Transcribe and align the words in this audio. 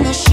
no 0.00 0.27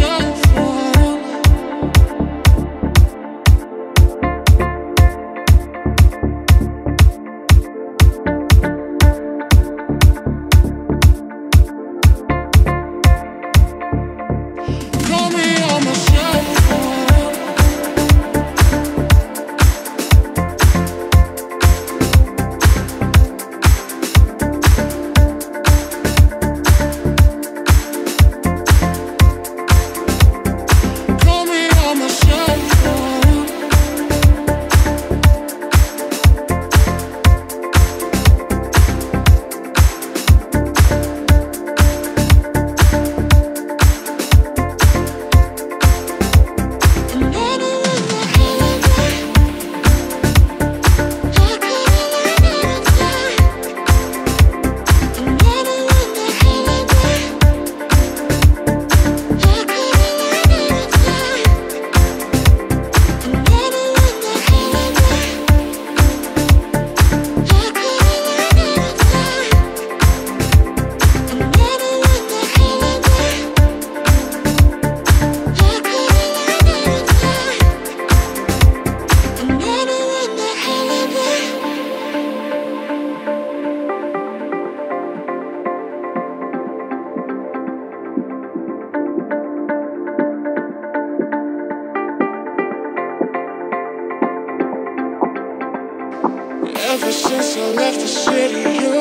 left 97.86 98.00
the 98.00 98.08
city, 98.08 98.62
you 98.82 98.94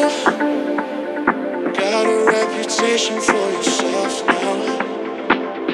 got 1.72 2.06
a 2.06 2.18
reputation 2.26 3.18
for 3.18 3.50
yourself 3.56 4.26
now. 4.26 4.56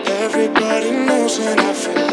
Everybody 0.07 0.93
knows 0.93 1.39
that 1.39 1.59
I 1.59 1.73
feel. 1.73 2.10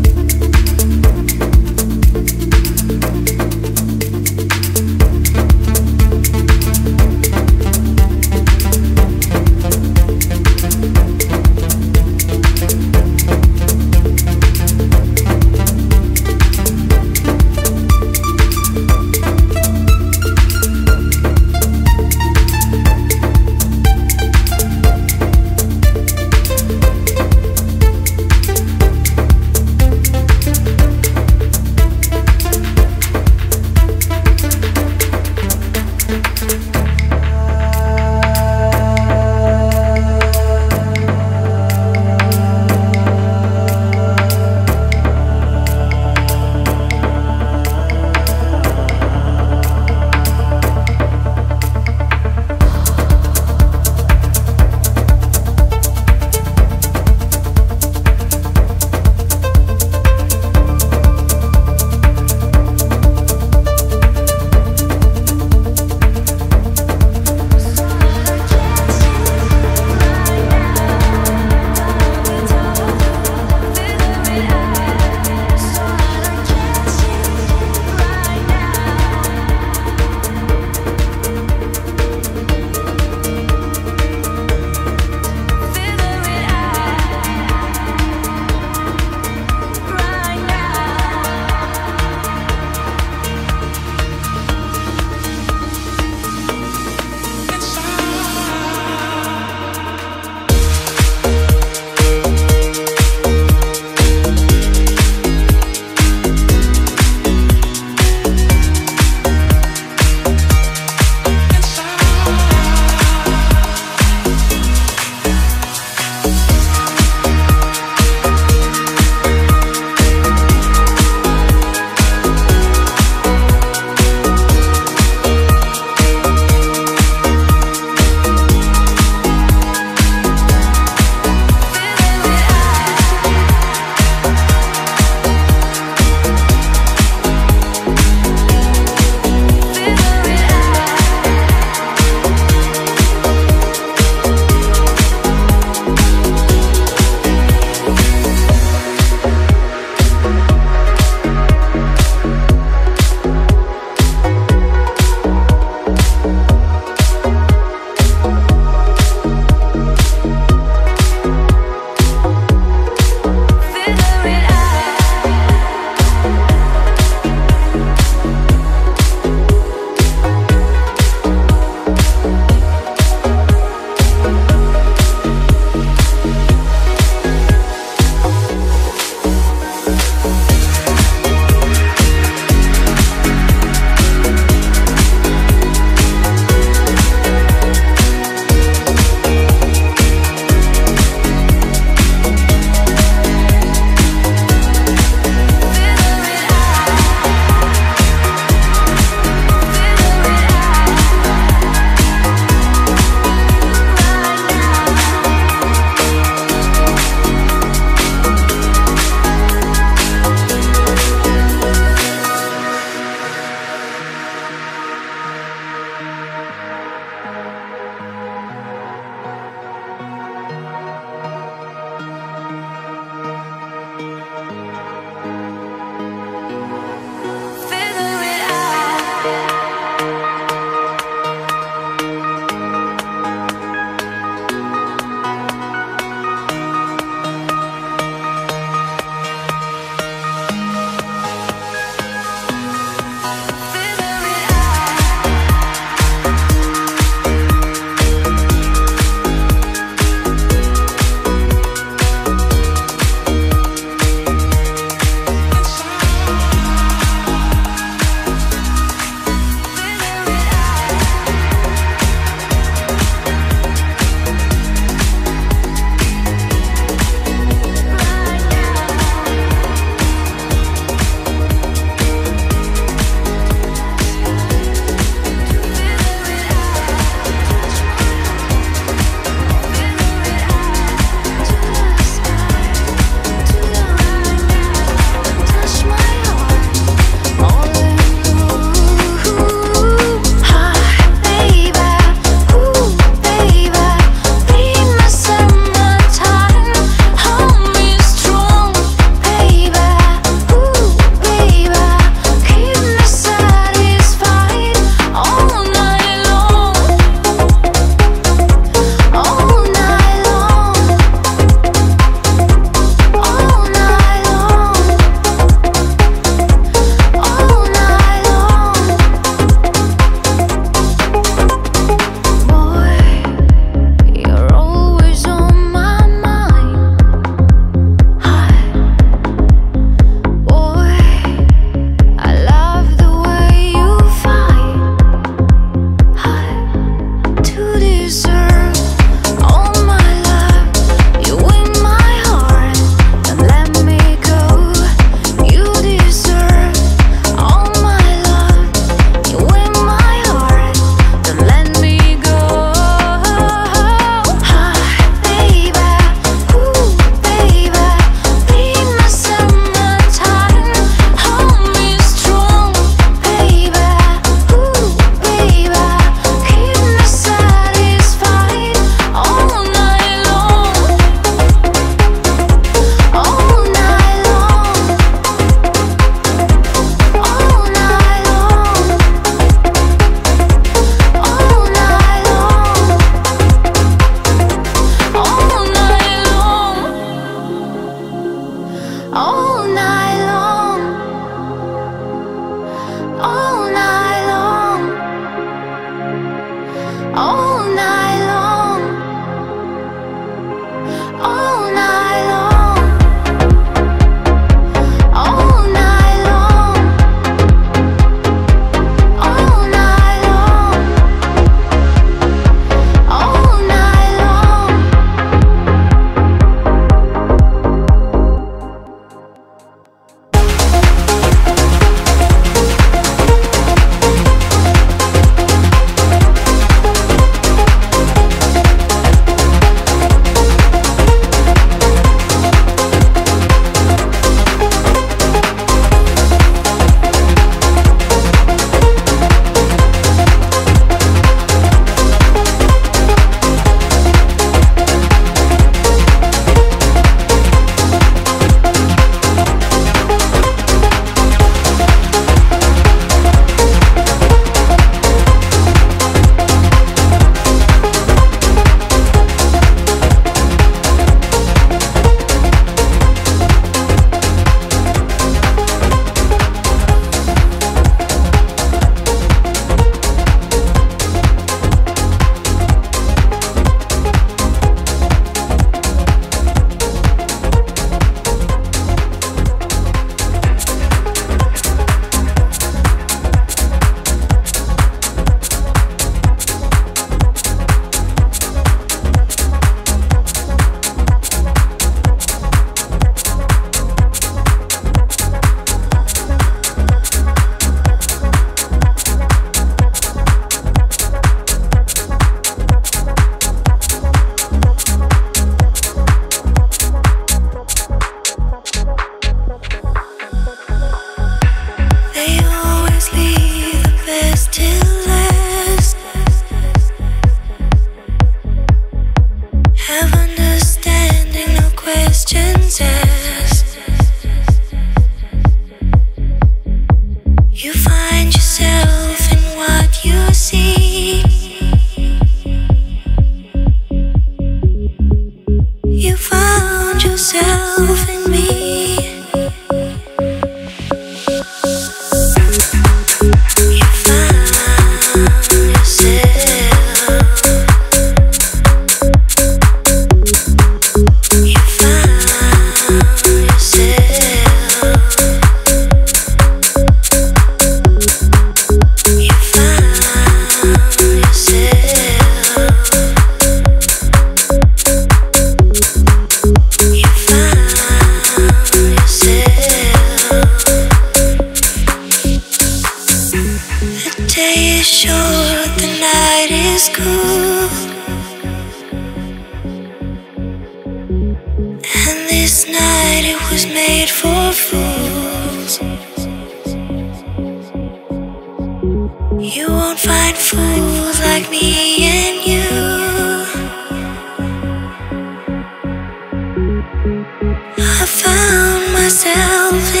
Faith 599.79 600.00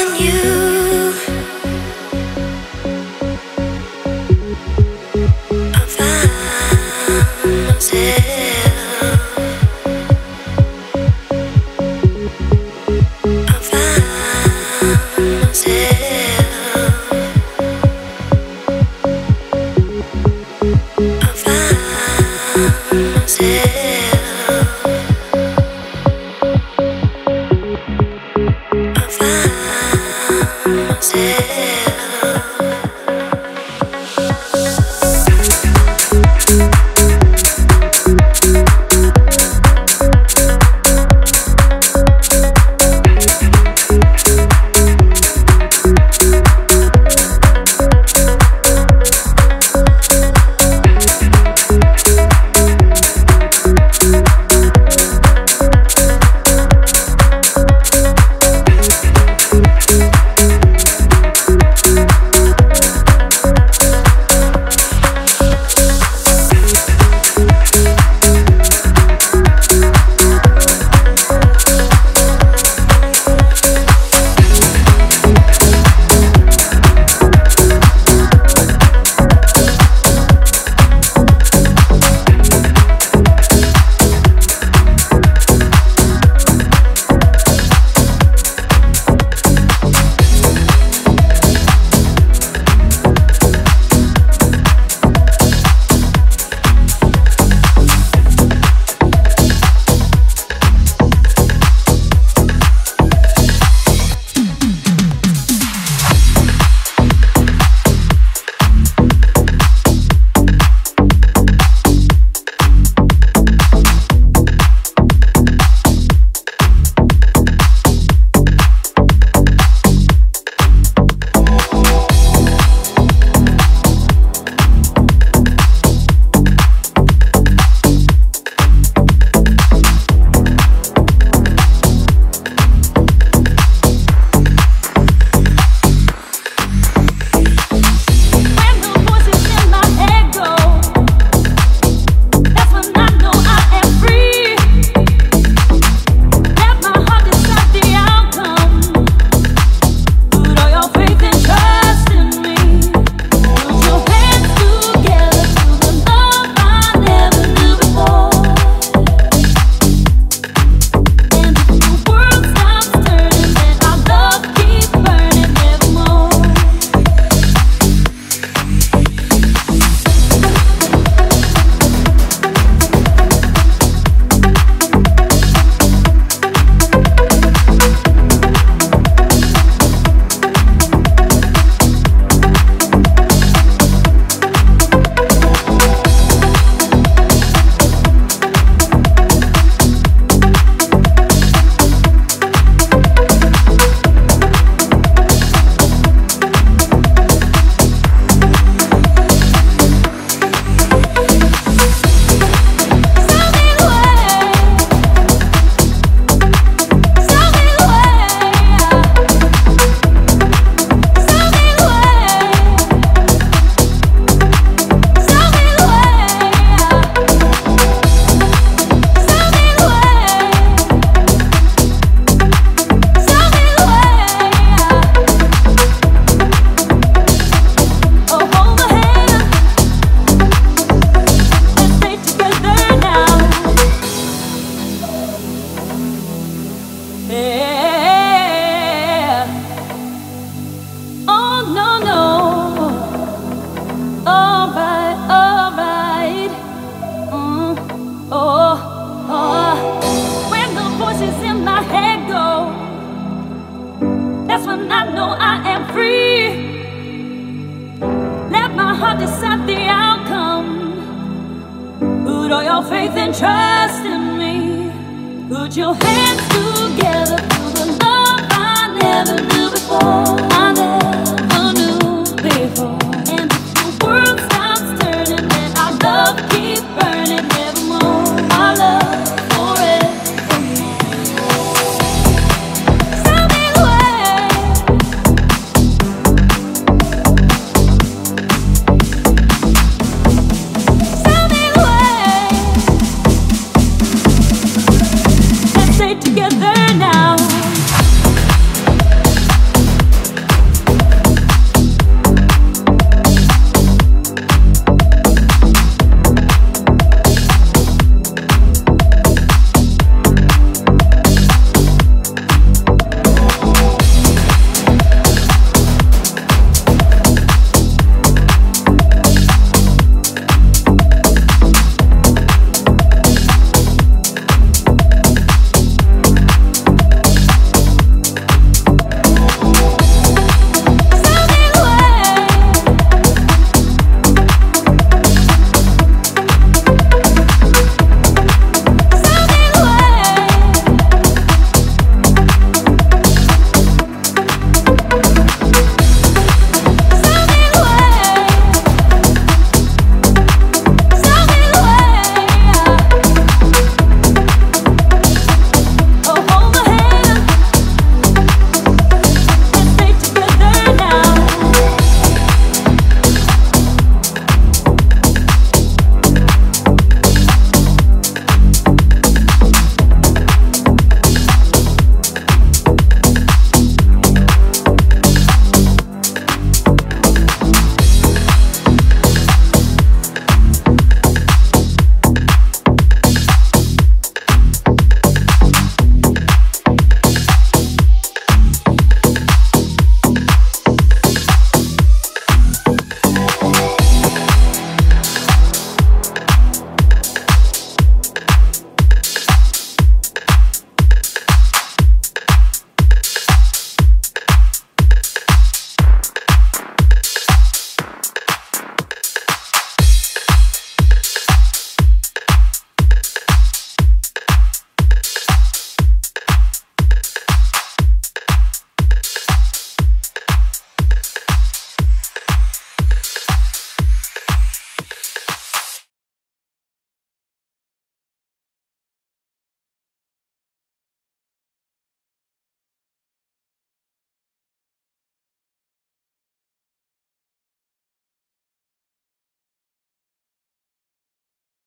Put 265.71 265.77
your 265.77 265.95
hands 265.95 266.41
together 266.49 267.37
for 267.37 267.69
the 267.71 267.85
love 268.03 268.41
I 268.51 268.99
never 268.99 269.41
knew 269.41 269.69
before. 269.69 270.50